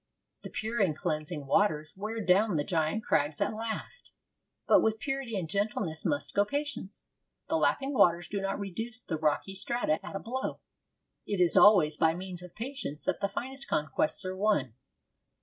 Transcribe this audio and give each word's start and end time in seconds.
The 0.41 0.49
pure 0.49 0.81
and 0.81 0.97
cleansing 0.97 1.45
waters 1.45 1.93
wear 1.95 2.25
down 2.25 2.55
the 2.55 2.63
giant 2.63 3.03
crags 3.03 3.39
at 3.39 3.51
the 3.51 3.55
last. 3.55 4.11
But 4.67 4.81
with 4.81 4.97
purity 4.97 5.37
and 5.37 5.47
gentleness 5.47 6.05
must 6.05 6.33
go 6.33 6.43
patience. 6.43 7.03
The 7.49 7.57
lapping 7.57 7.93
waters 7.93 8.27
do 8.27 8.41
not 8.41 8.57
reduce 8.59 8.99
the 8.99 9.19
rocky 9.19 9.53
strata 9.53 10.03
at 10.03 10.15
a 10.15 10.19
blow. 10.19 10.59
It 11.27 11.39
is 11.39 11.55
always 11.55 11.97
by 11.97 12.15
means 12.15 12.41
of 12.41 12.55
patience 12.55 13.05
that 13.05 13.19
the 13.21 13.29
finest 13.29 13.67
conquests 13.67 14.25
are 14.25 14.35
won. 14.35 14.73